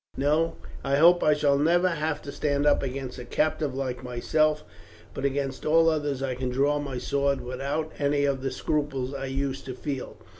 [0.17, 4.63] "No, I hope I shall never have to stand up against a captive like myself
[5.13, 9.25] but against all others I can draw my sword without any of the scruples I
[9.27, 10.17] used to feel.